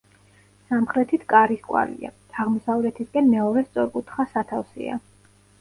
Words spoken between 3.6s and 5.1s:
სწორკუთხა სათავსია.